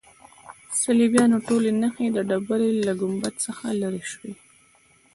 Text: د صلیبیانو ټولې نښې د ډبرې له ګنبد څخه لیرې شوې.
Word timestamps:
د 0.69 0.71
صلیبیانو 0.83 1.37
ټولې 1.47 1.71
نښې 1.81 2.07
د 2.15 2.17
ډبرې 2.29 2.69
له 2.85 2.93
ګنبد 3.01 3.33
څخه 3.45 3.63
لیرې 3.79 4.03
شوې. 4.11 4.31